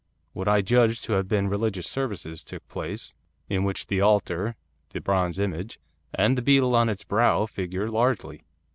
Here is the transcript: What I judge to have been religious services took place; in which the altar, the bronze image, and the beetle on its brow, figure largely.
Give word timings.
What 0.33 0.47
I 0.47 0.61
judge 0.63 1.03
to 1.03 1.13
have 1.13 1.27
been 1.27 1.47
religious 1.47 1.85
services 1.87 2.43
took 2.43 2.67
place; 2.67 3.13
in 3.47 3.63
which 3.63 3.85
the 3.85 4.01
altar, 4.01 4.55
the 4.89 4.99
bronze 4.99 5.37
image, 5.37 5.79
and 6.11 6.35
the 6.35 6.41
beetle 6.41 6.75
on 6.75 6.89
its 6.89 7.03
brow, 7.03 7.45
figure 7.45 7.87
largely. 7.87 8.41